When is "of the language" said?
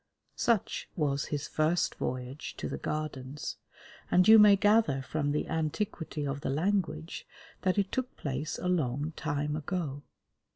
6.25-7.27